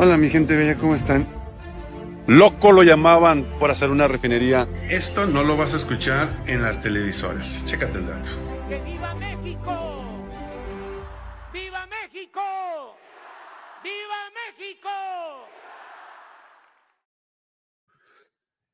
Hola 0.00 0.16
mi 0.16 0.30
gente 0.30 0.54
bella, 0.54 0.78
¿cómo 0.78 0.94
están? 0.94 1.26
Loco 2.28 2.70
lo 2.70 2.84
llamaban 2.84 3.44
por 3.58 3.72
hacer 3.72 3.90
una 3.90 4.06
refinería. 4.06 4.68
Esto 4.88 5.26
no 5.26 5.42
lo 5.42 5.56
vas 5.56 5.74
a 5.74 5.78
escuchar 5.78 6.44
en 6.46 6.62
las 6.62 6.80
televisoras. 6.80 7.64
Chécate 7.64 7.98
el 7.98 8.06
dato. 8.06 8.30
¡Que 8.68 8.80
viva 8.80 9.12
México! 9.16 10.24
¡Viva 11.52 11.84
México! 11.88 12.40
¡Viva 13.82 14.30
México! 14.38 14.88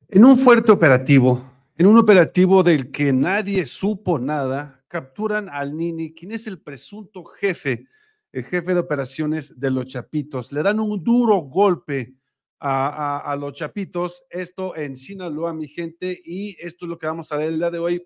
En 0.09 0.25
un 0.25 0.37
fuerte 0.37 0.71
operativo, 0.71 1.43
en 1.75 1.87
un 1.87 1.97
operativo 1.97 2.61
del 2.61 2.91
que 2.91 3.11
nadie 3.11 3.65
supo 3.65 4.19
nada, 4.19 4.85
capturan 4.87 5.49
al 5.49 5.75
Nini, 5.75 6.13
quien 6.13 6.33
es 6.33 6.45
el 6.45 6.61
presunto 6.61 7.25
jefe 7.25 7.87
el 8.35 8.43
jefe 8.43 8.73
de 8.73 8.81
operaciones 8.81 9.61
de 9.61 9.71
los 9.71 9.87
Chapitos. 9.87 10.51
Le 10.51 10.61
dan 10.61 10.81
un 10.81 11.01
duro 11.01 11.37
golpe 11.37 12.15
a, 12.59 13.33
los 13.39 13.53
Chapitos, 13.53 14.25
esto 14.29 14.75
en 14.75 14.97
Sinaloa, 14.97 15.53
mi 15.53 15.69
gente, 15.69 16.19
y 16.21 16.57
esto 16.59 16.85
es 16.85 16.89
lo 16.89 16.97
que 16.97 17.07
vamos 17.07 17.31
a 17.31 17.37
ver 17.37 17.53
el 17.53 17.59
día 17.59 17.71
de 17.71 17.79
hoy. 17.79 18.05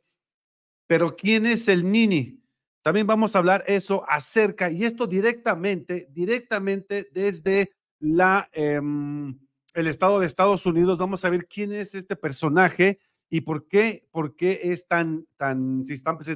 Pero 0.86 1.16
¿quién 1.16 1.48
es 1.48 1.68
el 1.68 1.84
Nini? 1.84 2.44
También 2.84 3.08
vamos 3.08 3.36
a 3.36 3.40
hablar 3.40 3.64
eso 3.66 4.06
acerca, 4.08 4.70
y 4.70 4.86
esto 4.86 5.08
directamente, 5.08 6.08
directamente 6.12 7.10
desde 7.12 7.72
la, 8.00 8.48
em, 8.54 9.36
el 9.74 9.88
estado 9.88 10.20
de 10.20 10.28
Estados 10.28 10.64
Unidos. 10.68 11.00
Vamos 11.00 11.26
a 11.26 11.32
ver 11.32 11.48
quién 11.48 11.74
es 11.74 11.96
este 11.96 12.16
personaje 12.16 13.00
y 13.32 13.42
por 13.42 13.68
qué, 13.68 14.08
por 14.12 14.36
qué 14.36 14.60
es 14.62 14.88
tan, 14.88 15.26
tan, 15.38 15.84
se 15.86 15.96
está, 15.96 16.16
se 16.22 16.34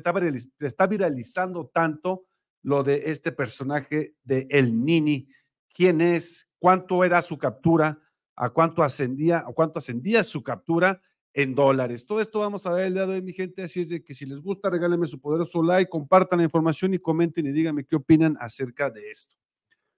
está 0.66 0.88
viralizando 0.88 1.67
tanto 1.67 2.25
lo 2.63 2.84
de 2.84 3.12
este 3.12 3.31
personaje 3.31 4.16
de 4.23 4.48
El 4.49 4.84
Nini, 4.84 5.27
quién 5.73 6.02
es, 6.02 6.49
cuánto 6.58 7.03
era 7.03 7.22
su 7.22 7.38
captura, 7.38 8.00
a 8.36 8.50
cuánto 8.50 8.81
ascendía, 8.81 9.39
a 9.39 9.53
cuánto 9.53 9.80
ascendía 9.80 10.23
su 10.23 10.42
captura 10.42 11.02
en 11.34 11.56
dólares. 11.56 12.06
Todo 12.06 12.22
esto 12.22 12.39
vamos 12.39 12.66
a 12.66 12.72
ver 12.72 12.86
el 12.86 12.94
día 12.94 13.06
de 13.06 13.14
hoy, 13.14 13.22
mi 13.22 13.34
gente, 13.34 13.64
así 13.64 13.81
es 13.81 13.89
de 13.89 14.03
que 14.03 14.14
si 14.14 14.25
les 14.25 14.39
gusta, 14.39 14.69
regálenme 14.69 15.08
su 15.08 15.19
poderoso 15.19 15.61
like, 15.61 15.89
compartan 15.89 16.39
la 16.39 16.45
información 16.45 16.94
y 16.94 17.00
comenten 17.00 17.45
y 17.45 17.52
díganme 17.52 17.86
qué 17.86 17.95
opinan 17.95 18.38
acerca 18.39 18.89
de 18.89 19.11
esto. 19.11 19.36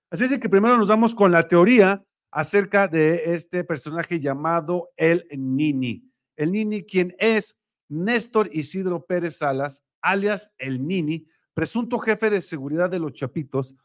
Así 0.10 0.26
es 0.26 0.30
de 0.30 0.40
que 0.40 0.50
primero 0.50 0.78
nos 0.78 0.90
vamos 0.90 1.14
con 1.14 1.32
la 1.32 1.48
teoría 1.48 2.04
acerca 2.32 2.88
de 2.88 3.34
este 3.34 3.64
personaje 3.64 4.20
llamado 4.20 4.90
El 4.98 5.26
Nini. 5.38 6.10
El 6.36 6.52
Nini, 6.52 6.84
quien 6.84 7.16
es 7.18 7.58
Néstor 7.90 8.50
Isidro 8.52 9.06
Pérez 9.06 9.38
Salas, 9.38 9.84
alias 10.02 10.52
El 10.58 10.86
Nini, 10.86 11.28
presunto 11.56 11.98
jefe 11.98 12.30
de 12.30 12.42
seguridad 12.42 12.90
de 12.90 13.00
los 13.00 13.14
Chapitos, 13.14 13.76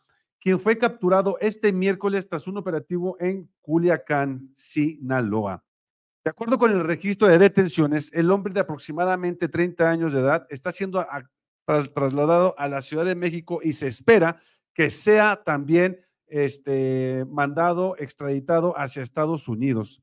quien 0.41 0.59
fue 0.59 0.77
capturado 0.77 1.39
este 1.41 1.73
miércoles 1.73 2.29
tras 2.29 2.47
un 2.49 2.59
operativo 2.59 3.17
en 3.21 3.49
Culiacán, 3.61 4.51
Sinaloa. 4.53 5.65
De 6.25 6.31
acuerdo 6.31 6.59
con 6.59 6.73
el 6.73 6.85
registro 6.85 7.29
de 7.29 7.39
detenciones, 7.39 8.13
el 8.13 8.31
hombre 8.31 8.53
de 8.53 8.61
aproximadamente 8.61 9.49
30 9.49 9.89
años 9.89 10.13
de 10.13 10.21
edad 10.21 10.47
está 10.51 10.73
siendo 10.73 11.07
trasladado 11.95 12.55
a 12.59 12.69
la 12.69 12.83
Ciudad 12.83 13.05
de 13.05 13.15
México 13.15 13.61
y 13.63 13.73
se 13.73 13.87
espera 13.87 14.41
que 14.75 14.91
sea 14.91 15.43
también 15.45 16.01
este, 16.27 17.25
mandado, 17.29 17.97
extraditado 17.99 18.77
hacia 18.77 19.03
Estados 19.03 19.49
Unidos. 19.49 20.03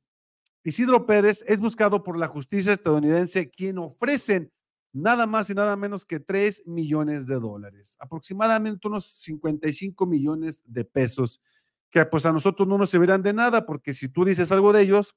Isidro 0.63 1.05
Pérez 1.05 1.43
es 1.47 1.59
buscado 1.59 2.03
por 2.03 2.17
la 2.17 2.27
justicia 2.27 2.73
estadounidense, 2.73 3.49
quien 3.49 3.77
ofrecen 3.77 4.51
nada 4.97 5.25
más 5.27 5.49
y 5.49 5.53
nada 5.53 5.75
menos 5.75 6.05
que 6.05 6.19
3 6.19 6.63
millones 6.65 7.27
de 7.27 7.35
dólares, 7.35 7.97
aproximadamente 7.99 8.87
unos 8.87 9.05
55 9.05 10.05
millones 10.05 10.63
de 10.65 10.85
pesos, 10.85 11.41
que 11.89 12.05
pues 12.05 12.25
a 12.25 12.33
nosotros 12.33 12.67
no 12.67 12.77
nos 12.77 12.89
servirán 12.89 13.21
de 13.21 13.33
nada, 13.33 13.65
porque 13.65 13.93
si 13.93 14.09
tú 14.09 14.25
dices 14.25 14.51
algo 14.51 14.73
de 14.73 14.81
ellos, 14.81 15.15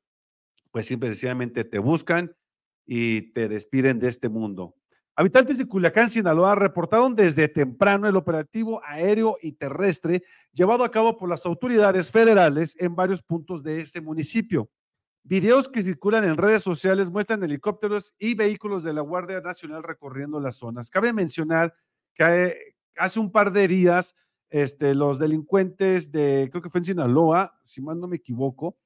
pues 0.70 0.86
simple 0.86 1.08
sencillamente 1.08 1.64
te 1.64 1.78
buscan 1.78 2.36
y 2.86 3.32
te 3.32 3.48
despiden 3.48 3.98
de 3.98 4.08
este 4.08 4.28
mundo. 4.28 4.76
Habitantes 5.16 5.58
de 5.58 5.66
Culiacán, 5.66 6.08
Sinaloa, 6.08 6.54
reportaron 6.54 7.14
desde 7.14 7.48
temprano 7.48 8.08
el 8.08 8.16
operativo 8.16 8.80
aéreo 8.84 9.36
y 9.42 9.52
terrestre 9.52 10.22
llevado 10.52 10.84
a 10.84 10.90
cabo 10.90 11.16
por 11.18 11.28
las 11.28 11.44
autoridades 11.44 12.10
federales 12.10 12.74
en 12.78 12.94
varios 12.94 13.20
puntos 13.20 13.62
de 13.62 13.82
ese 13.82 14.00
municipio. 14.00 14.70
Videos 15.22 15.68
que 15.68 15.82
circulan 15.82 16.24
en 16.24 16.36
redes 16.36 16.62
sociales 16.62 17.10
muestran 17.10 17.42
helicópteros 17.42 18.14
y 18.18 18.34
vehículos 18.34 18.84
de 18.84 18.92
la 18.92 19.02
Guardia 19.02 19.40
Nacional 19.40 19.82
recorriendo 19.82 20.40
las 20.40 20.56
zonas. 20.56 20.90
Cabe 20.90 21.12
mencionar 21.12 21.74
que 22.14 22.74
hace 22.96 23.20
un 23.20 23.30
par 23.30 23.52
de 23.52 23.68
días 23.68 24.16
este, 24.48 24.94
los 24.94 25.18
delincuentes 25.18 26.10
de, 26.10 26.48
creo 26.50 26.62
que 26.62 26.70
fue 26.70 26.80
en 26.80 26.86
Sinaloa, 26.86 27.58
si 27.62 27.80
mal 27.82 28.00
no 28.00 28.08
me 28.08 28.16
equivoco, 28.16 28.78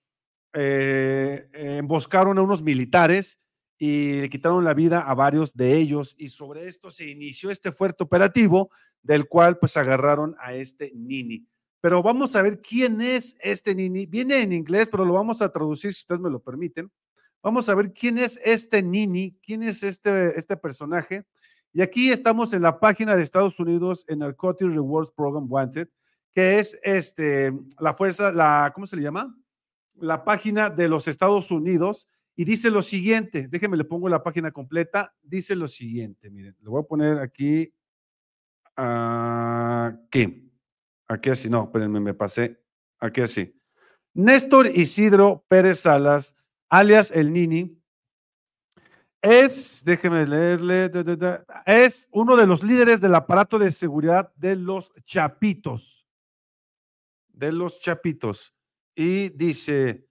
eh, 0.52 1.48
emboscaron 1.52 2.38
a 2.38 2.42
unos 2.42 2.62
militares 2.62 3.40
y 3.78 4.20
le 4.20 4.28
quitaron 4.28 4.64
la 4.64 4.74
vida 4.74 5.00
a 5.00 5.14
varios 5.14 5.56
de 5.56 5.76
ellos 5.76 6.14
y 6.18 6.28
sobre 6.28 6.68
esto 6.68 6.90
se 6.90 7.10
inició 7.10 7.50
este 7.50 7.72
fuerte 7.72 8.04
operativo 8.04 8.70
del 9.02 9.26
cual 9.26 9.58
pues 9.58 9.76
agarraron 9.76 10.36
a 10.38 10.52
este 10.54 10.92
Nini 10.94 11.46
pero 11.84 12.02
vamos 12.02 12.34
a 12.34 12.40
ver 12.40 12.62
quién 12.62 13.02
es 13.02 13.36
este 13.42 13.74
Nini. 13.74 14.06
Viene 14.06 14.40
en 14.40 14.52
inglés, 14.54 14.88
pero 14.90 15.04
lo 15.04 15.12
vamos 15.12 15.42
a 15.42 15.52
traducir 15.52 15.92
si 15.92 16.00
ustedes 16.00 16.18
me 16.18 16.30
lo 16.30 16.40
permiten. 16.40 16.90
Vamos 17.42 17.68
a 17.68 17.74
ver 17.74 17.92
quién 17.92 18.16
es 18.16 18.40
este 18.42 18.82
Nini, 18.82 19.36
quién 19.42 19.62
es 19.62 19.82
este, 19.82 20.38
este 20.38 20.56
personaje. 20.56 21.26
Y 21.74 21.82
aquí 21.82 22.10
estamos 22.10 22.54
en 22.54 22.62
la 22.62 22.80
página 22.80 23.14
de 23.14 23.22
Estados 23.22 23.60
Unidos 23.60 24.06
en 24.08 24.20
Narcotic 24.20 24.68
Rewards 24.68 25.10
Program 25.10 25.44
Wanted, 25.46 25.90
que 26.32 26.58
es 26.58 26.74
este, 26.82 27.52
la 27.78 27.92
fuerza, 27.92 28.32
la, 28.32 28.72
¿cómo 28.74 28.86
se 28.86 28.96
le 28.96 29.02
llama? 29.02 29.36
La 29.96 30.24
página 30.24 30.70
de 30.70 30.88
los 30.88 31.06
Estados 31.06 31.50
Unidos. 31.50 32.08
Y 32.34 32.46
dice 32.46 32.70
lo 32.70 32.80
siguiente, 32.80 33.46
déjenme 33.46 33.76
le 33.76 33.84
pongo 33.84 34.08
la 34.08 34.22
página 34.22 34.52
completa, 34.52 35.14
dice 35.22 35.54
lo 35.54 35.68
siguiente, 35.68 36.30
miren, 36.30 36.56
lo 36.62 36.70
voy 36.70 36.80
a 36.80 36.86
poner 36.86 37.18
aquí, 37.18 37.74
aquí. 38.74 40.43
Aquí 41.14 41.30
así, 41.30 41.48
no, 41.48 41.64
espérenme, 41.64 42.00
me 42.00 42.12
pasé. 42.12 42.60
Aquí 42.98 43.20
así. 43.20 43.56
Néstor 44.14 44.66
Isidro 44.66 45.44
Pérez 45.46 45.78
Salas, 45.80 46.36
alias 46.68 47.12
El 47.12 47.32
Nini, 47.32 47.80
es, 49.22 49.82
déjeme 49.84 50.26
leerle, 50.26 50.90
es 51.66 52.08
uno 52.10 52.36
de 52.36 52.48
los 52.48 52.64
líderes 52.64 53.00
del 53.00 53.14
aparato 53.14 53.60
de 53.60 53.70
seguridad 53.70 54.32
de 54.34 54.56
los 54.56 54.92
Chapitos. 55.04 56.04
De 57.28 57.52
los 57.52 57.80
Chapitos. 57.80 58.52
Y 58.96 59.28
dice, 59.28 60.08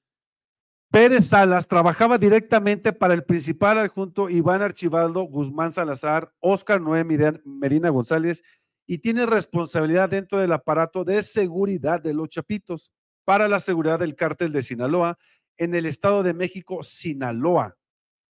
Pérez 0.89 1.27
Salas 1.27 1.67
trabajaba 1.67 2.17
directamente 2.17 2.93
para 2.93 3.13
el 3.13 3.25
principal 3.25 3.77
adjunto 3.77 4.29
Iván 4.29 4.61
Archibaldo 4.61 5.23
Guzmán 5.23 5.73
Salazar, 5.73 6.33
Oscar 6.39 6.79
Noé 6.79 7.03
Medina 7.03 7.89
González 7.89 8.41
y 8.85 8.99
tiene 8.99 9.25
responsabilidad 9.25 10.09
dentro 10.09 10.39
del 10.39 10.51
aparato 10.51 11.03
de 11.03 11.21
seguridad 11.21 12.01
de 12.01 12.13
los 12.13 12.29
Chapitos 12.29 12.91
para 13.25 13.47
la 13.47 13.59
seguridad 13.59 13.99
del 13.99 14.15
cártel 14.15 14.51
de 14.51 14.63
Sinaloa 14.63 15.17
en 15.57 15.73
el 15.73 15.85
Estado 15.85 16.23
de 16.23 16.33
México, 16.33 16.83
Sinaloa. 16.83 17.77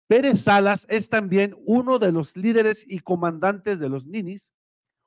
Pérez 0.08 0.44
Salas 0.44 0.86
es 0.90 1.08
también 1.10 1.56
uno 1.66 1.98
de 1.98 2.12
los 2.12 2.36
líderes 2.36 2.84
y 2.86 3.00
comandantes 3.00 3.80
de 3.80 3.88
los 3.88 4.08
Ninis, 4.08 4.52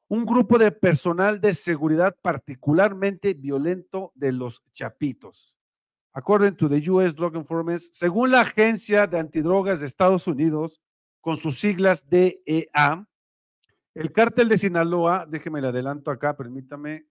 un 0.09 0.25
grupo 0.25 0.59
de 0.59 0.72
personal 0.72 1.41
de 1.41 1.53
seguridad 1.53 2.16
particularmente 2.22 3.34
violento 3.34 4.12
de 4.15 4.32
los 4.32 4.62
Chapitos. 4.72 5.56
According 6.15 6.56
to 6.56 6.69
the 6.69 6.91
U.S. 6.91 7.16
Drug 7.16 7.37
Enforcement, 7.37 7.81
según 7.93 8.31
la 8.31 8.43
Agencia 8.43 9.06
de 9.06 9.19
Antidrogas 9.19 9.81
de 9.81 9.87
Estados 9.87 10.26
Unidos, 10.26 10.81
con 11.21 11.37
sus 11.37 11.59
siglas 11.59 12.09
DEA, 12.09 13.06
el 13.94 14.12
cártel 14.12 14.49
de 14.49 14.59
Sinaloa, 14.59 15.25
déjeme 15.28 15.60
le 15.60 15.69
adelanto 15.69 16.10
acá, 16.10 16.37
permítame. 16.37 17.06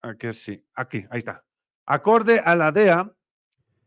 Aquí 0.00 0.32
sí, 0.32 0.64
aquí, 0.74 1.04
ahí 1.10 1.18
está. 1.18 1.44
Acorde 1.84 2.40
a 2.40 2.56
la 2.56 2.72
DEA, 2.72 3.12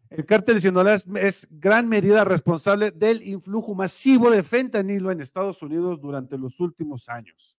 el 0.10 0.26
cártel 0.26 0.56
de 0.56 0.62
Sinaloa 0.62 0.94
es, 0.94 1.48
gran 1.50 1.88
medida 1.88 2.24
responsable 2.24 2.92
del 2.92 3.24
influjo 3.24 3.74
masivo 3.74 4.30
de 4.30 4.44
fentanilo 4.44 5.10
en 5.10 5.22
Estados 5.22 5.64
Unidos 5.64 6.00
durante 6.02 6.38
los 6.38 6.60
últimos 6.60 7.10
años. 7.10 7.58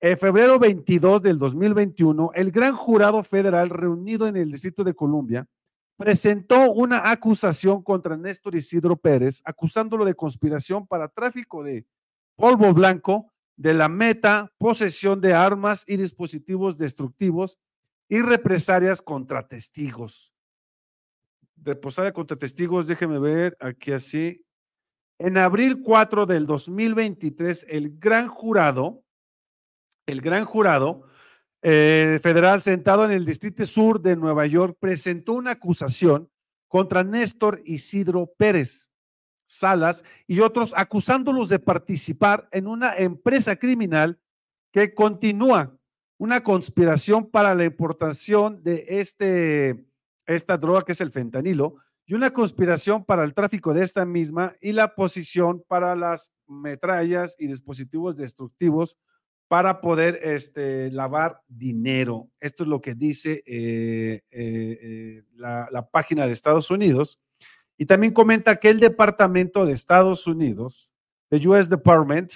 En 0.00 0.18
febrero 0.18 0.58
22 0.58 1.22
del 1.22 1.38
2021, 1.38 2.30
el 2.34 2.50
gran 2.50 2.74
jurado 2.74 3.22
federal 3.22 3.70
reunido 3.70 4.26
en 4.26 4.36
el 4.36 4.50
Distrito 4.50 4.82
de 4.82 4.94
Columbia 4.94 5.46
presentó 5.96 6.72
una 6.72 7.10
acusación 7.10 7.82
contra 7.82 8.16
Néstor 8.16 8.54
Isidro 8.56 8.96
Pérez, 8.96 9.40
acusándolo 9.44 10.04
de 10.04 10.14
conspiración 10.14 10.86
para 10.86 11.08
tráfico 11.08 11.62
de 11.62 11.86
polvo 12.36 12.72
blanco, 12.72 13.33
de 13.56 13.74
la 13.74 13.88
meta, 13.88 14.52
posesión 14.58 15.20
de 15.20 15.34
armas 15.34 15.84
y 15.86 15.96
dispositivos 15.96 16.76
destructivos 16.76 17.58
y 18.08 18.20
represalias 18.20 19.02
contra 19.02 19.46
testigos. 19.46 20.34
Represalia 21.56 22.12
contra 22.12 22.36
testigos, 22.36 22.86
déjeme 22.86 23.18
ver 23.18 23.56
aquí 23.60 23.92
así. 23.92 24.44
En 25.18 25.38
abril 25.38 25.80
4 25.82 26.26
del 26.26 26.46
2023, 26.46 27.66
el 27.70 27.98
gran 27.98 28.28
jurado, 28.28 29.04
el 30.06 30.20
gran 30.20 30.44
jurado, 30.44 31.06
eh, 31.62 32.18
federal 32.22 32.60
sentado 32.60 33.06
en 33.06 33.12
el 33.12 33.24
Distrito 33.24 33.64
Sur 33.64 34.02
de 34.02 34.16
Nueva 34.16 34.46
York 34.46 34.76
presentó 34.78 35.32
una 35.32 35.52
acusación 35.52 36.28
contra 36.68 37.04
Néstor 37.04 37.62
Isidro 37.64 38.30
Pérez 38.36 38.90
Salas 39.46 40.04
y 40.26 40.40
otros 40.40 40.72
acusándolos 40.76 41.48
de 41.48 41.58
participar 41.58 42.48
en 42.52 42.66
una 42.66 42.96
empresa 42.96 43.56
criminal 43.56 44.18
que 44.72 44.94
continúa 44.94 45.78
una 46.18 46.42
conspiración 46.42 47.30
para 47.30 47.54
la 47.54 47.64
importación 47.64 48.62
de 48.62 48.84
este, 48.88 49.86
esta 50.26 50.56
droga 50.56 50.82
que 50.82 50.92
es 50.92 51.00
el 51.00 51.10
fentanilo 51.10 51.76
y 52.06 52.14
una 52.14 52.32
conspiración 52.32 53.04
para 53.04 53.24
el 53.24 53.34
tráfico 53.34 53.72
de 53.72 53.82
esta 53.82 54.04
misma 54.04 54.54
y 54.60 54.72
la 54.72 54.94
posición 54.94 55.64
para 55.66 55.96
las 55.96 56.32
metrallas 56.46 57.36
y 57.38 57.46
dispositivos 57.46 58.16
destructivos 58.16 58.98
para 59.48 59.80
poder 59.80 60.18
este, 60.22 60.90
lavar 60.90 61.40
dinero. 61.48 62.30
Esto 62.40 62.64
es 62.64 62.68
lo 62.68 62.80
que 62.80 62.94
dice 62.94 63.42
eh, 63.46 64.20
eh, 64.30 64.78
eh, 64.82 65.22
la, 65.34 65.68
la, 65.70 65.88
página 65.90 66.26
de 66.26 66.32
Estados 66.32 66.70
Unidos. 66.70 67.20
Y 67.76 67.86
también 67.86 68.12
comenta 68.12 68.56
que 68.56 68.70
el 68.70 68.80
Departamento 68.80 69.66
de 69.66 69.72
Estados 69.72 70.26
Unidos, 70.26 70.92
the 71.30 71.48
US 71.48 71.68
Department, 71.68 72.34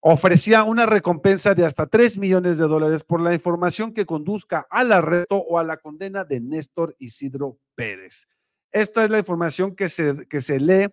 ofrecía 0.00 0.62
una 0.62 0.86
recompensa 0.86 1.54
de 1.54 1.66
hasta 1.66 1.86
3 1.86 2.18
millones 2.18 2.58
de 2.58 2.66
dólares 2.66 3.02
por 3.02 3.20
la 3.20 3.34
información 3.34 3.92
que 3.92 4.06
conduzca 4.06 4.66
al 4.70 4.92
arresto 4.92 5.36
o 5.36 5.58
a 5.58 5.64
la 5.64 5.78
condena 5.78 6.24
de 6.24 6.40
Néstor 6.40 6.94
Isidro 6.98 7.58
Pérez. 7.74 8.28
Esta 8.72 9.04
es 9.04 9.10
la 9.10 9.18
información 9.18 9.74
que 9.74 9.88
se, 9.88 10.26
que 10.28 10.40
se 10.40 10.60
lee 10.60 10.86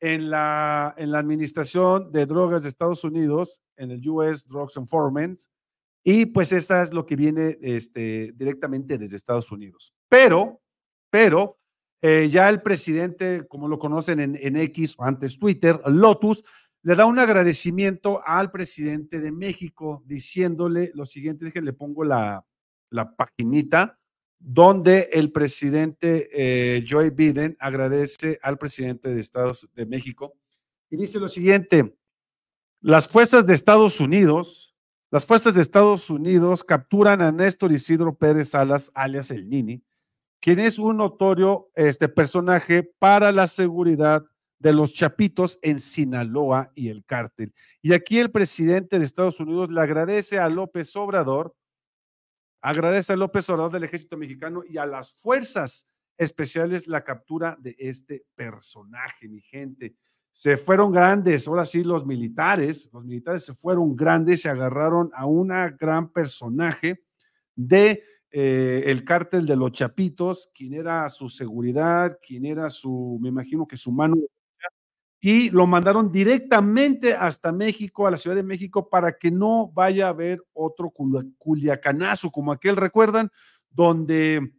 en 0.00 0.30
la, 0.30 0.94
en 0.96 1.12
la 1.12 1.18
Administración 1.18 2.10
de 2.10 2.26
Drogas 2.26 2.62
de 2.62 2.68
Estados 2.68 3.04
Unidos, 3.04 3.60
en 3.76 3.90
el 3.90 4.08
US 4.08 4.46
Drugs 4.46 4.76
Enforcement, 4.76 5.38
y 6.02 6.26
pues 6.26 6.52
esa 6.52 6.82
es 6.82 6.92
lo 6.92 7.06
que 7.06 7.16
viene 7.16 7.58
este, 7.62 8.32
directamente 8.32 8.98
desde 8.98 9.16
Estados 9.16 9.50
Unidos. 9.50 9.94
Pero, 10.08 10.60
pero, 11.10 11.58
eh, 12.06 12.28
ya 12.28 12.50
el 12.50 12.60
presidente, 12.60 13.46
como 13.48 13.66
lo 13.66 13.78
conocen 13.78 14.20
en, 14.20 14.56
X 14.56 14.96
o 14.98 15.04
antes 15.04 15.38
Twitter, 15.38 15.80
Lotus, 15.86 16.44
le 16.82 16.96
da 16.96 17.06
un 17.06 17.18
agradecimiento 17.18 18.20
al 18.26 18.50
presidente 18.50 19.20
de 19.20 19.32
México 19.32 20.02
diciéndole 20.04 20.92
lo 20.94 21.06
siguiente, 21.06 21.46
déjenle 21.46 21.72
pongo 21.72 22.04
la, 22.04 22.44
la 22.90 23.16
paginita 23.16 23.98
donde 24.38 25.08
el 25.14 25.32
presidente 25.32 26.28
eh, 26.34 26.84
Joe 26.86 27.08
Biden 27.08 27.56
agradece 27.58 28.38
al 28.42 28.58
presidente 28.58 29.08
de 29.08 29.22
Estados 29.22 29.66
de 29.74 29.86
México 29.86 30.34
y 30.90 30.98
dice 30.98 31.18
lo 31.18 31.30
siguiente: 31.30 31.96
las 32.82 33.08
fuerzas 33.08 33.46
de 33.46 33.54
Estados 33.54 33.98
Unidos, 33.98 34.76
las 35.10 35.24
fuerzas 35.24 35.54
de 35.54 35.62
Estados 35.62 36.10
Unidos 36.10 36.64
capturan 36.64 37.22
a 37.22 37.32
Néstor 37.32 37.72
Isidro 37.72 38.14
Pérez 38.14 38.50
Salas, 38.50 38.92
alias 38.94 39.30
el 39.30 39.48
Nini, 39.48 39.82
quien 40.40 40.58
es 40.58 40.78
un 40.78 40.98
notorio 40.98 41.70
este 41.74 42.08
personaje 42.08 42.82
para 42.82 43.32
la 43.32 43.46
seguridad 43.46 44.24
de 44.58 44.72
los 44.72 44.94
chapitos 44.94 45.58
en 45.62 45.78
Sinaloa 45.78 46.70
y 46.74 46.88
el 46.88 47.04
cártel. 47.04 47.52
Y 47.82 47.92
aquí 47.92 48.18
el 48.18 48.30
presidente 48.30 48.98
de 48.98 49.04
Estados 49.04 49.40
Unidos 49.40 49.70
le 49.70 49.80
agradece 49.80 50.38
a 50.38 50.48
López 50.48 50.94
Obrador 50.96 51.54
Agradece 52.66 53.12
a 53.12 53.16
López 53.16 53.50
Obrador 53.50 53.72
del 53.72 53.84
Ejército 53.84 54.16
Mexicano 54.16 54.62
y 54.66 54.78
a 54.78 54.86
las 54.86 55.20
fuerzas 55.20 55.86
especiales 56.16 56.88
la 56.88 57.04
captura 57.04 57.58
de 57.60 57.76
este 57.78 58.24
personaje, 58.34 59.28
mi 59.28 59.42
gente. 59.42 59.94
Se 60.32 60.56
fueron 60.56 60.90
grandes, 60.90 61.46
ahora 61.46 61.66
sí 61.66 61.84
los 61.84 62.06
militares, 62.06 62.88
los 62.90 63.04
militares 63.04 63.44
se 63.44 63.52
fueron 63.52 63.94
grandes, 63.94 64.40
se 64.40 64.48
agarraron 64.48 65.10
a 65.12 65.26
una 65.26 65.68
gran 65.68 66.10
personaje 66.10 67.04
de 67.54 68.02
eh, 68.36 68.90
el 68.90 69.04
cártel 69.04 69.46
de 69.46 69.54
los 69.54 69.70
Chapitos, 69.70 70.50
quien 70.52 70.74
era 70.74 71.08
su 71.08 71.28
seguridad, 71.28 72.18
quien 72.20 72.44
era 72.44 72.68
su, 72.68 73.16
me 73.22 73.28
imagino 73.28 73.64
que 73.64 73.76
su 73.76 73.92
mano 73.92 74.16
y 75.20 75.50
lo 75.50 75.68
mandaron 75.68 76.10
directamente 76.10 77.14
hasta 77.14 77.52
México, 77.52 78.08
a 78.08 78.10
la 78.10 78.16
Ciudad 78.16 78.34
de 78.34 78.42
México, 78.42 78.88
para 78.88 79.16
que 79.16 79.30
no 79.30 79.68
vaya 79.68 80.06
a 80.06 80.08
haber 80.08 80.42
otro 80.52 80.92
culiacanazo 81.38 82.32
como 82.32 82.50
aquel, 82.50 82.74
recuerdan, 82.74 83.30
donde 83.70 84.52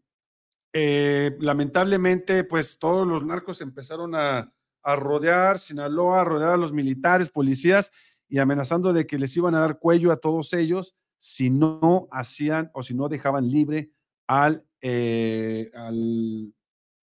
eh, 0.71 1.35
lamentablemente 1.41 2.45
pues 2.45 2.79
todos 2.79 3.05
los 3.05 3.25
narcos 3.25 3.59
empezaron 3.59 4.15
a, 4.15 4.53
a 4.83 4.95
rodear 4.95 5.59
Sinaloa, 5.59 6.21
a 6.21 6.23
rodear 6.23 6.51
a 6.51 6.57
los 6.57 6.71
militares, 6.71 7.29
policías 7.29 7.91
y 8.29 8.37
amenazando 8.37 8.93
de 8.93 9.05
que 9.05 9.19
les 9.19 9.35
iban 9.35 9.53
a 9.53 9.59
dar 9.59 9.79
cuello 9.79 10.13
a 10.13 10.17
todos 10.17 10.53
ellos 10.53 10.95
si 11.17 11.49
no 11.49 12.07
hacían 12.11 12.71
o 12.73 12.83
si 12.83 12.93
no 12.93 13.09
dejaban 13.09 13.49
libre 13.49 13.91
al, 14.27 14.65
eh, 14.81 15.69
al 15.73 16.53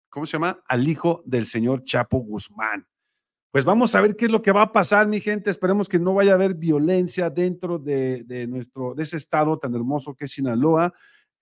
¿cómo 0.10 0.26
se 0.26 0.34
llama? 0.34 0.64
Al 0.68 0.88
hijo 0.88 1.22
del 1.26 1.46
señor 1.46 1.84
Chapo 1.84 2.20
Guzmán 2.20 2.88
pues 3.52 3.66
vamos 3.66 3.94
a 3.96 4.02
ver 4.02 4.16
qué 4.16 4.26
es 4.26 4.32
lo 4.32 4.42
que 4.42 4.54
va 4.54 4.62
a 4.62 4.72
pasar, 4.72 5.08
mi 5.08 5.20
gente. 5.20 5.50
Esperemos 5.50 5.90
que 5.90 6.00
no 6.00 6.14
vaya 6.14 6.32
a 6.32 6.36
haber 6.36 6.54
violencia 6.54 7.30
dentro 7.30 7.78
de, 7.78 8.48
nuestro, 8.48 8.96
de 8.96 9.04
ese 9.04 9.18
estado 9.18 9.60
tan 9.60 9.76
hermoso 9.76 10.16
que 10.16 10.26
es 10.26 10.32
Sinaloa, 10.32 10.94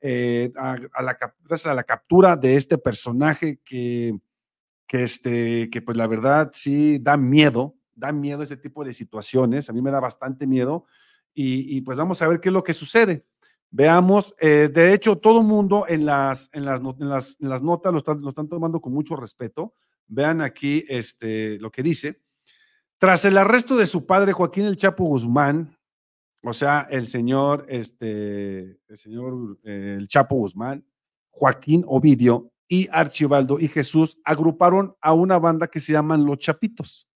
eh, 0.02 0.52
a, 0.56 0.78
la, 1.04 1.18
a 1.66 1.74
la 1.74 1.84
captura 1.84 2.36
de 2.36 2.56
este 2.56 2.80
personaje 2.80 3.60
que, 3.64 4.18
que, 4.88 5.04
este, 5.04 5.70
que 5.70 5.82
pues 5.84 5.98
la 5.98 6.08
verdad 6.08 6.50
sí 6.52 6.98
da 6.98 7.16
miedo, 7.16 7.76
da 7.94 8.12
miedo 8.12 8.42
este 8.42 8.58
tipo 8.58 8.84
de 8.84 8.94
situaciones. 8.94 9.70
A 9.70 9.74
mí 9.74 9.82
me 9.82 9.92
da 9.92 10.00
bastante 10.00 10.48
miedo 10.48 10.86
y, 11.34 11.82
pues 11.82 11.98
vamos 11.98 12.22
a 12.22 12.28
ver 12.28 12.40
qué 12.40 12.50
es 12.50 12.54
lo 12.54 12.64
que 12.64 12.74
sucede. 12.74 13.26
Veamos, 13.72 14.36
eh, 14.40 14.70
de 14.74 14.94
hecho, 14.94 15.18
todo 15.18 15.44
mundo 15.44 15.86
en 15.88 16.06
las, 16.06 16.50
en 16.54 16.66
las, 16.66 16.82
en 16.82 17.10
las, 17.10 17.38
en 17.40 17.50
las 17.50 17.62
notas 17.62 17.92
lo 17.94 18.00
están, 18.00 18.22
lo 18.22 18.30
están 18.30 18.50
tomando 18.50 18.82
con 18.82 18.94
mucho 18.94 19.16
respeto 19.16 19.74
Vean 20.10 20.42
aquí 20.42 20.84
este, 20.90 21.60
lo 21.60 21.72
que 21.72 21.84
dice. 21.84 22.20
Tras 22.98 23.24
el 23.26 23.38
arresto 23.38 23.78
de 23.78 23.86
su 23.86 24.06
padre 24.08 24.34
Joaquín 24.34 24.66
El 24.66 24.76
Chapo 24.76 25.06
Guzmán, 25.06 25.78
o 26.44 26.52
sea, 26.52 26.88
el 26.90 27.06
señor, 27.06 27.66
este, 27.70 28.80
el 28.88 28.98
señor 28.98 29.60
eh, 29.64 29.98
El 30.00 30.08
Chapo 30.08 30.36
Guzmán, 30.36 30.84
Joaquín 31.30 31.86
Ovidio 31.88 32.52
y 32.68 32.88
Archibaldo 32.92 33.60
y 33.60 33.68
Jesús 33.68 34.20
agruparon 34.24 34.96
a 35.00 35.14
una 35.14 35.38
banda 35.38 35.68
que 35.68 35.80
se 35.80 35.94
llaman 35.94 36.26
Los 36.26 36.40
Chapitos 36.40 37.08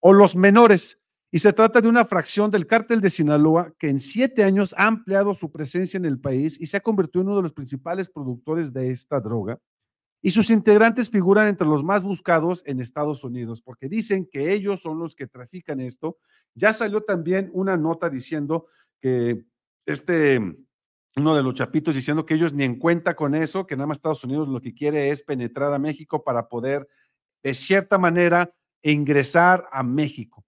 o 0.00 0.12
Los 0.12 0.36
Menores. 0.36 1.00
Y 1.36 1.38
se 1.38 1.52
trata 1.52 1.82
de 1.82 1.88
una 1.90 2.06
fracción 2.06 2.50
del 2.50 2.66
cártel 2.66 3.02
de 3.02 3.10
Sinaloa 3.10 3.74
que 3.78 3.90
en 3.90 3.98
siete 3.98 4.42
años 4.42 4.74
ha 4.78 4.86
ampliado 4.86 5.34
su 5.34 5.52
presencia 5.52 5.98
en 5.98 6.06
el 6.06 6.18
país 6.18 6.58
y 6.58 6.64
se 6.64 6.78
ha 6.78 6.80
convertido 6.80 7.20
en 7.20 7.26
uno 7.26 7.36
de 7.36 7.42
los 7.42 7.52
principales 7.52 8.08
productores 8.08 8.72
de 8.72 8.90
esta 8.90 9.20
droga 9.20 9.60
y 10.22 10.30
sus 10.30 10.48
integrantes 10.48 11.10
figuran 11.10 11.46
entre 11.46 11.66
los 11.66 11.84
más 11.84 12.04
buscados 12.04 12.62
en 12.64 12.80
Estados 12.80 13.22
Unidos, 13.22 13.60
porque 13.60 13.86
dicen 13.86 14.26
que 14.32 14.54
ellos 14.54 14.80
son 14.80 14.98
los 14.98 15.14
que 15.14 15.26
trafican 15.26 15.78
esto. 15.78 16.16
Ya 16.54 16.72
salió 16.72 17.02
también 17.02 17.50
una 17.52 17.76
nota 17.76 18.08
diciendo 18.08 18.68
que 18.98 19.44
este, 19.84 20.40
uno 21.16 21.34
de 21.36 21.42
los 21.42 21.52
chapitos 21.52 21.94
diciendo 21.94 22.24
que 22.24 22.32
ellos 22.32 22.54
ni 22.54 22.64
en 22.64 22.78
cuenta 22.78 23.14
con 23.14 23.34
eso, 23.34 23.66
que 23.66 23.76
nada 23.76 23.88
más 23.88 23.98
Estados 23.98 24.24
Unidos 24.24 24.48
lo 24.48 24.62
que 24.62 24.72
quiere 24.72 25.10
es 25.10 25.20
penetrar 25.20 25.74
a 25.74 25.78
México 25.78 26.24
para 26.24 26.48
poder, 26.48 26.88
de 27.42 27.52
cierta 27.52 27.98
manera, 27.98 28.54
ingresar 28.80 29.68
a 29.70 29.82
México. 29.82 30.45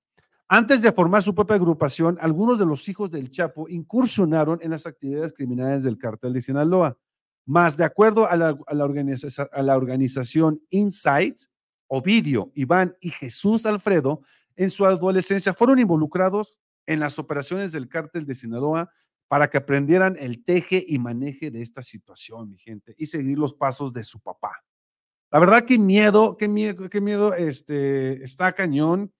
Antes 0.50 0.80
de 0.80 0.92
formar 0.92 1.22
su 1.22 1.34
propia 1.34 1.56
agrupación, 1.56 2.16
algunos 2.22 2.58
de 2.58 2.64
los 2.64 2.88
hijos 2.88 3.10
del 3.10 3.30
Chapo 3.30 3.68
incursionaron 3.68 4.58
en 4.62 4.70
las 4.70 4.86
actividades 4.86 5.34
criminales 5.34 5.84
del 5.84 5.98
cartel 5.98 6.32
de 6.32 6.40
Sinaloa. 6.40 6.96
Más 7.44 7.76
de 7.76 7.84
acuerdo 7.84 8.26
a 8.26 8.34
la, 8.34 9.76
organización 9.76 10.62
Insight, 10.70 11.38
Ovidio, 11.86 12.50
Iván 12.54 12.96
y 13.02 13.10
Jesús 13.10 13.66
Alfredo, 13.66 14.22
en 14.56 14.70
su 14.70 14.86
adolescencia 14.86 15.52
fueron 15.52 15.80
involucrados 15.80 16.60
en 16.86 17.00
las 17.00 17.18
operaciones 17.18 17.72
del 17.72 17.88
cártel 17.88 18.24
de 18.24 18.34
Sinaloa 18.34 18.90
para 19.28 19.50
que 19.50 19.58
aprendieran 19.58 20.16
el 20.18 20.42
teje 20.44 20.82
y 20.86 20.98
maneje 20.98 21.50
de 21.50 21.60
esta 21.60 21.82
situación, 21.82 22.48
mi 22.48 22.56
gente, 22.56 22.94
y 22.96 23.06
seguir 23.06 23.38
los 23.38 23.52
pasos 23.52 23.92
de 23.92 24.02
su 24.02 24.18
papá. 24.20 24.64
La 25.30 25.40
verdad, 25.40 25.66
qué 25.66 25.78
miedo, 25.78 26.38
qué 26.38 26.48
miedo, 26.48 26.88
qué 26.88 27.02
miedo, 27.02 27.34
este, 27.34 28.24
está 28.24 28.54
cañón 28.54 29.12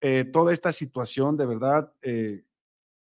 eh, 0.00 0.24
toda 0.24 0.52
esta 0.52 0.72
situación, 0.72 1.36
de 1.36 1.46
verdad. 1.46 1.92
Eh, 2.02 2.44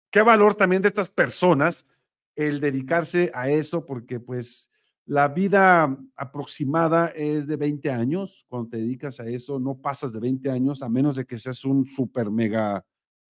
qué 0.09 0.21
valor 0.21 0.55
también 0.55 0.81
de 0.81 0.89
estas 0.89 1.09
personas 1.09 1.87
el 2.35 2.59
dedicarse 2.59 3.31
a 3.33 3.49
eso, 3.49 3.85
porque 3.85 4.19
pues 4.19 4.71
la 5.05 5.27
vida 5.27 5.97
aproximada 6.15 7.07
es 7.07 7.47
de 7.47 7.55
20 7.55 7.91
años. 7.91 8.45
Cuando 8.47 8.69
te 8.69 8.77
dedicas 8.77 9.19
a 9.19 9.27
eso, 9.27 9.59
no 9.59 9.75
pasas 9.75 10.13
de 10.13 10.19
20 10.19 10.49
años, 10.49 10.83
a 10.83 10.89
menos 10.89 11.15
de 11.15 11.25
que 11.25 11.37
seas 11.37 11.65
un 11.65 11.85
super 11.85 12.29
mega 12.29 12.85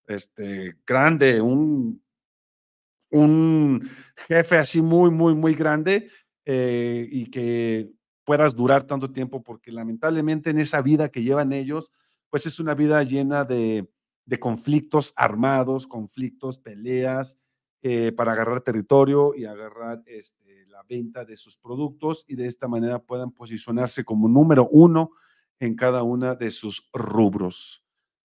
este, 0.07 0.77
grande, 0.85 1.41
un, 1.41 2.01
un 3.09 3.89
jefe 4.15 4.57
así 4.57 4.81
muy, 4.81 5.11
muy, 5.11 5.33
muy 5.33 5.53
grande 5.53 6.09
eh, 6.45 7.07
y 7.09 7.27
que 7.27 7.91
puedas 8.23 8.55
durar 8.55 8.83
tanto 8.83 9.11
tiempo, 9.11 9.43
porque 9.43 9.71
lamentablemente 9.71 10.49
en 10.49 10.59
esa 10.59 10.81
vida 10.81 11.09
que 11.09 11.23
llevan 11.23 11.53
ellos, 11.53 11.91
pues 12.31 12.47
es 12.47 12.59
una 12.59 12.73
vida 12.73 13.03
llena 13.03 13.45
de, 13.45 13.88
de 14.25 14.39
conflictos 14.39 15.13
armados, 15.15 15.85
conflictos, 15.85 16.57
peleas, 16.57 17.39
eh, 17.83 18.11
para 18.11 18.31
agarrar 18.31 18.61
territorio 18.61 19.33
y 19.35 19.45
agarrar 19.45 20.03
este, 20.05 20.65
la 20.67 20.83
venta 20.83 21.25
de 21.25 21.35
sus 21.35 21.57
productos 21.57 22.25
y 22.27 22.35
de 22.35 22.45
esta 22.45 22.67
manera 22.67 23.00
puedan 23.00 23.31
posicionarse 23.31 24.05
como 24.05 24.27
número 24.27 24.67
uno 24.71 25.11
en 25.59 25.75
cada 25.75 26.03
una 26.03 26.35
de 26.35 26.51
sus 26.51 26.89
rubros. 26.93 27.83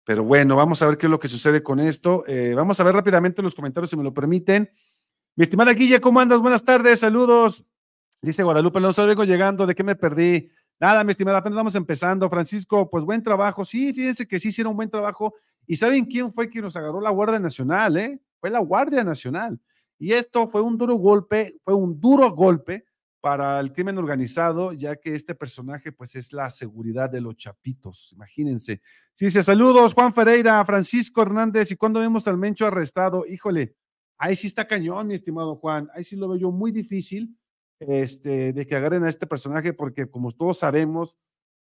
Pero 0.06 0.24
bueno, 0.24 0.56
vamos 0.56 0.82
a 0.82 0.88
ver 0.88 0.98
qué 0.98 1.08
es 1.08 1.12
lo 1.12 1.20
que 1.20 1.28
sucede 1.28 1.62
con 1.62 1.80
esto. 1.80 2.24
Eh, 2.28 2.54
vamos 2.56 2.80
a 2.80 2.84
ver 2.84 2.96
rápidamente 2.96 3.42
los 3.42 3.56
comentarios, 3.56 3.90
si 3.90 3.98
me 3.98 4.04
lo 4.04 4.14
permiten. 4.14 4.70
Mi 5.36 5.44
estimada 5.44 5.74
Guilla, 5.74 6.00
¿cómo 6.00 6.20
andas? 6.20 6.40
Buenas 6.40 6.64
tardes, 6.64 7.00
saludos. 7.00 7.66
Dice 8.22 8.44
Guadalupe 8.44 8.80
Alonso, 8.80 9.06
vengo 9.06 9.24
llegando, 9.24 9.66
¿de 9.66 9.76
qué 9.76 9.84
me 9.84 9.96
perdí? 9.96 10.52
Nada, 10.80 11.04
mi 11.04 11.12
estimada, 11.12 11.40
apenas 11.40 11.58
vamos 11.58 11.76
empezando. 11.76 12.30
Francisco, 12.30 12.90
pues 12.90 13.04
buen 13.04 13.22
trabajo. 13.22 13.66
Sí, 13.66 13.94
fíjense 13.94 14.28
que 14.28 14.40
sí 14.40 14.48
hicieron 14.48 14.72
un 14.72 14.78
buen 14.78 14.90
trabajo. 14.90 15.36
¿Y 15.68 15.76
saben 15.76 16.06
quién 16.06 16.32
fue 16.32 16.50
quien 16.50 16.64
nos 16.64 16.78
agarró 16.78 17.02
la 17.02 17.10
Guardia 17.10 17.40
Nacional? 17.40 17.98
Eh? 17.98 18.22
Fue 18.40 18.50
la 18.50 18.60
Guardia 18.60 19.04
Nacional. 19.04 19.60
Y 19.98 20.14
esto 20.14 20.48
fue 20.48 20.62
un 20.62 20.78
duro 20.78 20.96
golpe, 20.96 21.58
fue 21.66 21.74
un 21.74 22.00
duro 22.00 22.32
golpe 22.32 22.86
para 23.20 23.60
el 23.60 23.74
crimen 23.74 23.98
organizado, 23.98 24.72
ya 24.72 24.96
que 24.96 25.14
este 25.14 25.36
personaje 25.36 25.92
pues 25.92 26.16
es 26.16 26.32
la 26.32 26.50
seguridad 26.50 27.10
de 27.10 27.20
los 27.20 27.36
chapitos, 27.36 28.14
imagínense. 28.14 28.82
Sí, 29.14 29.26
dice 29.26 29.44
saludos 29.44 29.94
Juan 29.94 30.14
Ferreira, 30.14 30.64
Francisco 30.64 31.22
Hernández, 31.22 31.70
¿y 31.72 31.76
cuando 31.76 32.00
vemos 32.00 32.30
al 32.30 32.38
Mencho 32.38 32.66
arrestado? 32.66 33.26
Híjole, 33.26 33.76
ahí 34.18 34.38
sí 34.38 34.48
está 34.48 34.66
cañón, 34.66 35.08
mi 35.08 35.16
estimado 35.16 35.58
Juan, 35.58 35.90
ahí 35.94 36.06
sí 36.06 36.16
lo 36.16 36.30
veo 36.30 36.38
yo 36.38 36.52
muy 36.52 36.72
difícil 36.72 37.38
este, 37.80 38.54
de 38.54 38.68
que 38.68 38.76
agarren 38.76 39.04
a 39.04 39.10
este 39.10 39.28
personaje, 39.28 39.74
porque 39.74 40.10
como 40.10 40.32
todos 40.32 40.60
sabemos, 40.60 41.18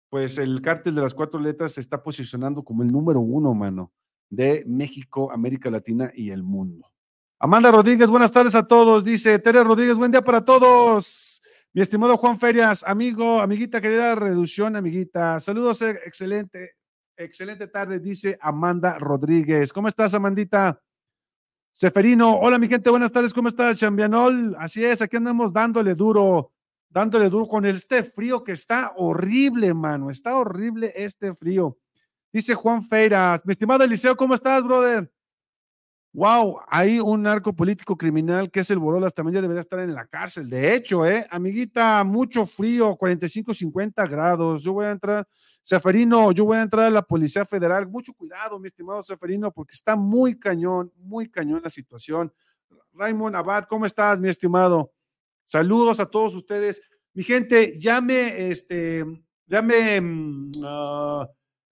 pues 0.08 0.38
el 0.38 0.62
cártel 0.62 0.94
de 0.94 1.02
las 1.02 1.14
cuatro 1.14 1.40
letras 1.40 1.72
se 1.72 1.80
está 1.80 2.02
posicionando 2.02 2.64
como 2.64 2.82
el 2.82 2.90
número 2.90 3.20
uno, 3.20 3.54
mano, 3.54 3.92
de 4.30 4.64
México, 4.66 5.30
América 5.32 5.70
Latina 5.70 6.10
y 6.14 6.30
el 6.30 6.42
mundo. 6.42 6.90
Amanda 7.38 7.70
Rodríguez, 7.70 8.08
buenas 8.08 8.32
tardes 8.32 8.54
a 8.54 8.66
todos. 8.66 9.04
Dice 9.04 9.38
Tere 9.38 9.62
Rodríguez, 9.62 9.98
buen 9.98 10.10
día 10.10 10.22
para 10.22 10.44
todos. 10.44 11.42
Mi 11.74 11.82
estimado 11.82 12.16
Juan 12.16 12.38
Ferias, 12.38 12.82
amigo, 12.86 13.40
amiguita, 13.40 13.80
querida 13.80 14.14
reducción, 14.14 14.76
amiguita. 14.76 15.38
Saludos, 15.38 15.82
eh, 15.82 15.98
excelente, 16.06 16.76
excelente 17.14 17.66
tarde, 17.66 18.00
dice 18.00 18.38
Amanda 18.40 18.98
Rodríguez. 18.98 19.72
¿Cómo 19.72 19.88
estás, 19.88 20.14
Amandita? 20.14 20.80
Seferino, 21.78 22.38
hola 22.38 22.58
mi 22.58 22.68
gente, 22.68 22.88
buenas 22.88 23.12
tardes, 23.12 23.34
¿cómo 23.34 23.48
estás, 23.48 23.76
Chambianol? 23.76 24.56
Así 24.58 24.82
es, 24.82 25.02
aquí 25.02 25.18
andamos 25.18 25.52
dándole 25.52 25.94
duro, 25.94 26.50
dándole 26.88 27.28
duro 27.28 27.44
con 27.44 27.66
este 27.66 28.02
frío 28.02 28.42
que 28.42 28.52
está 28.52 28.94
horrible, 28.96 29.74
mano, 29.74 30.08
está 30.08 30.38
horrible 30.38 30.90
este 30.96 31.34
frío. 31.34 31.76
Dice 32.32 32.54
Juan 32.54 32.82
Feiras, 32.82 33.44
mi 33.44 33.50
estimado 33.50 33.84
Eliseo, 33.84 34.16
¿cómo 34.16 34.32
estás, 34.32 34.64
brother? 34.64 35.12
Wow, 36.16 36.60
hay 36.68 36.98
un 36.98 37.24
narco 37.24 37.54
político 37.54 37.94
criminal 37.94 38.50
que 38.50 38.60
es 38.60 38.70
el 38.70 38.78
Borolas, 38.78 39.12
también 39.12 39.34
ya 39.34 39.42
debería 39.42 39.60
estar 39.60 39.80
en 39.80 39.92
la 39.92 40.06
cárcel. 40.06 40.48
De 40.48 40.74
hecho, 40.74 41.04
eh, 41.04 41.26
amiguita, 41.28 42.02
mucho 42.04 42.46
frío, 42.46 42.96
45, 42.96 43.52
50 43.52 44.06
grados. 44.06 44.62
Yo 44.62 44.72
voy 44.72 44.86
a 44.86 44.92
entrar, 44.92 45.28
Seferino, 45.60 46.32
yo 46.32 46.46
voy 46.46 46.56
a 46.56 46.62
entrar 46.62 46.86
a 46.86 46.90
la 46.90 47.02
Policía 47.02 47.44
Federal. 47.44 47.86
Mucho 47.86 48.14
cuidado, 48.14 48.58
mi 48.58 48.64
estimado 48.64 49.02
Seferino, 49.02 49.52
porque 49.52 49.74
está 49.74 49.94
muy 49.94 50.38
cañón, 50.38 50.90
muy 50.96 51.28
cañón 51.28 51.60
la 51.62 51.68
situación. 51.68 52.32
Raymond 52.94 53.36
Abad, 53.36 53.64
¿cómo 53.68 53.84
estás, 53.84 54.18
mi 54.18 54.30
estimado? 54.30 54.92
Saludos 55.44 56.00
a 56.00 56.06
todos 56.06 56.34
ustedes. 56.34 56.80
Mi 57.12 57.24
gente, 57.24 57.78
ya 57.78 58.00
me, 58.00 58.48
este, 58.48 59.04
ya 59.44 59.60
me, 59.60 60.00
mm, 60.00 60.52
ah, 60.64 61.28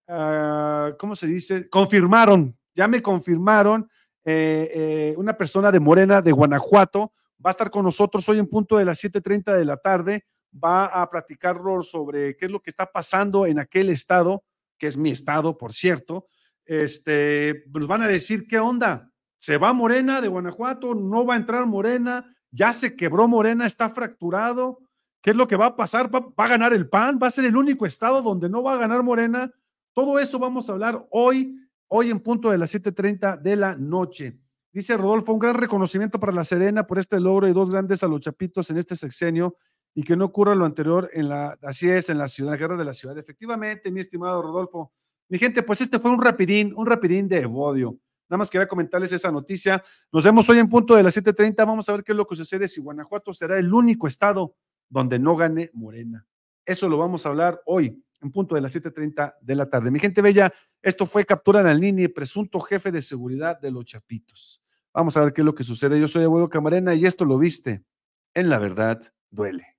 ah, 0.06 0.90
¿cómo 0.98 1.16
se 1.16 1.28
dice? 1.28 1.66
Confirmaron, 1.70 2.54
ya 2.74 2.86
me 2.86 3.00
confirmaron 3.00 3.88
eh, 4.24 4.70
eh, 4.74 5.14
una 5.18 5.36
persona 5.36 5.70
de 5.70 5.80
Morena, 5.80 6.22
de 6.22 6.32
Guanajuato, 6.32 7.12
va 7.44 7.50
a 7.50 7.52
estar 7.52 7.70
con 7.70 7.84
nosotros 7.84 8.28
hoy 8.28 8.38
en 8.38 8.46
punto 8.46 8.78
de 8.78 8.84
las 8.84 9.02
7.30 9.02 9.54
de 9.54 9.64
la 9.64 9.76
tarde, 9.76 10.24
va 10.52 10.86
a 10.86 11.10
platicarnos 11.10 11.90
sobre 11.90 12.36
qué 12.36 12.46
es 12.46 12.50
lo 12.50 12.60
que 12.60 12.70
está 12.70 12.90
pasando 12.90 13.44
en 13.44 13.58
aquel 13.58 13.90
estado, 13.90 14.44
que 14.78 14.86
es 14.86 14.96
mi 14.96 15.10
estado, 15.10 15.58
por 15.58 15.72
cierto. 15.72 16.26
Este, 16.64 17.64
nos 17.72 17.86
van 17.86 18.02
a 18.02 18.08
decir 18.08 18.46
qué 18.46 18.58
onda. 18.58 19.10
¿Se 19.38 19.58
va 19.58 19.74
Morena 19.74 20.20
de 20.20 20.28
Guanajuato? 20.28 20.94
¿No 20.94 21.26
va 21.26 21.34
a 21.34 21.38
entrar 21.38 21.66
Morena? 21.66 22.34
¿Ya 22.50 22.72
se 22.72 22.96
quebró 22.96 23.28
Morena? 23.28 23.66
¿Está 23.66 23.90
fracturado? 23.90 24.78
¿Qué 25.20 25.30
es 25.30 25.36
lo 25.36 25.46
que 25.48 25.56
va 25.56 25.66
a 25.66 25.76
pasar? 25.76 26.14
¿Va, 26.14 26.20
¿Va, 26.20 26.44
a 26.44 26.48
ganar 26.48 26.72
el 26.72 26.88
PAN? 26.88 27.18
¿Va 27.22 27.26
a 27.26 27.30
ser 27.30 27.44
el 27.44 27.56
único 27.56 27.84
estado 27.84 28.22
donde 28.22 28.48
no 28.48 28.62
va 28.62 28.74
a 28.74 28.78
ganar 28.78 29.02
Morena? 29.02 29.50
Todo 29.92 30.18
eso 30.18 30.38
vamos 30.38 30.68
a 30.68 30.72
hablar 30.72 31.06
hoy 31.10 31.56
hoy 31.88 32.10
en 32.10 32.20
punto 32.20 32.50
de 32.50 32.58
las 32.58 32.70
7:30 32.70 33.36
de 33.36 33.56
la 33.56 33.76
noche. 33.76 34.38
Dice 34.72 34.96
Rodolfo, 34.96 35.32
un 35.32 35.38
gran 35.38 35.54
reconocimiento 35.54 36.18
para 36.18 36.32
la 36.32 36.42
Sedena 36.42 36.86
por 36.86 36.98
este 36.98 37.20
logro 37.20 37.48
y 37.48 37.52
dos 37.52 37.70
grandes 37.70 38.02
a 38.02 38.08
los 38.08 38.20
chapitos 38.20 38.70
en 38.70 38.78
este 38.78 38.96
sexenio 38.96 39.56
y 39.94 40.02
que 40.02 40.16
no 40.16 40.24
ocurra 40.24 40.54
lo 40.54 40.64
anterior 40.64 41.08
en 41.12 41.28
la, 41.28 41.56
así 41.62 41.88
es, 41.88 42.10
en 42.10 42.18
la 42.18 42.26
ciudad, 42.26 42.50
la 42.52 42.56
guerra 42.56 42.76
de 42.76 42.84
la 42.84 42.92
ciudad. 42.92 43.16
Efectivamente, 43.16 43.92
mi 43.92 44.00
estimado 44.00 44.42
Rodolfo. 44.42 44.92
Mi 45.28 45.38
gente, 45.38 45.62
pues 45.62 45.80
este 45.80 46.00
fue 46.00 46.10
un 46.10 46.20
rapidín, 46.20 46.72
un 46.76 46.86
rapidín 46.86 47.28
de 47.28 47.38
Evodio. 47.38 47.96
Nada 48.28 48.38
más 48.38 48.50
quería 48.50 48.66
comentarles 48.66 49.12
esa 49.12 49.30
noticia. 49.30 49.82
Nos 50.12 50.24
vemos 50.24 50.48
hoy 50.50 50.58
en 50.58 50.68
punto 50.68 50.96
de 50.96 51.02
las 51.02 51.14
7:30. 51.14 51.64
Vamos 51.64 51.88
a 51.88 51.92
ver 51.92 52.02
qué 52.02 52.12
es 52.12 52.16
lo 52.16 52.26
que 52.26 52.34
sucede 52.34 52.66
si 52.66 52.80
Guanajuato 52.80 53.32
será 53.32 53.58
el 53.58 53.72
único 53.72 54.08
estado 54.08 54.56
donde 54.88 55.18
no 55.18 55.36
gane 55.36 55.70
Morena. 55.72 56.26
Eso 56.66 56.88
lo 56.88 56.98
vamos 56.98 57.26
a 57.26 57.28
hablar 57.28 57.60
hoy 57.66 58.02
en 58.22 58.32
punto 58.32 58.54
de 58.54 58.60
las 58.60 58.72
7:30 58.72 59.36
de 59.40 59.54
la 59.54 59.68
tarde. 59.68 59.90
Mi 59.90 59.98
gente 59.98 60.22
bella, 60.22 60.52
esto 60.82 61.06
fue 61.06 61.24
Captura 61.24 61.60
al 61.60 61.80
Nini, 61.80 62.08
presunto 62.08 62.58
jefe 62.60 62.90
de 62.90 63.02
seguridad 63.02 63.60
de 63.60 63.70
los 63.70 63.84
Chapitos. 63.84 64.62
Vamos 64.92 65.16
a 65.16 65.22
ver 65.22 65.32
qué 65.32 65.42
es 65.42 65.44
lo 65.44 65.54
que 65.54 65.64
sucede. 65.64 66.00
Yo 66.00 66.08
soy 66.08 66.24
Abuelo 66.24 66.48
Camarena 66.48 66.94
y 66.94 67.04
esto 67.04 67.24
lo 67.24 67.38
viste. 67.38 67.84
En 68.32 68.48
la 68.48 68.58
verdad, 68.58 69.00
duele. 69.30 69.76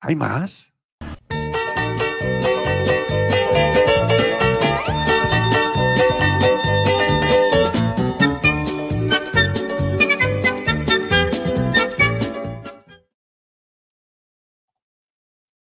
¿Hay 0.00 0.16
más? 0.16 0.74